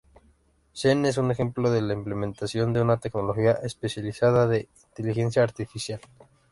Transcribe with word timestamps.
Zen 0.73 1.05
es 1.05 1.19
un 1.19 1.29
ejemplo 1.29 1.69
de 1.69 1.79
la 1.83 1.93
implementación 1.93 2.73
de 2.73 2.81
una 2.81 2.97
tecnología 2.97 3.51
especializada 3.61 4.47
de 4.47 4.67
inteligencia 4.87 5.43
artificial. 5.43 6.01